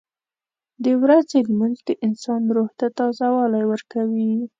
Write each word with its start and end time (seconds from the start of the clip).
•د 0.83 0.85
ورځې 1.01 1.37
لمونځ 1.49 1.77
د 1.87 1.89
انسان 2.05 2.41
روح 2.55 2.69
ته 2.79 2.87
تازهوالی 2.99 3.63
ورکوي. 3.67 4.31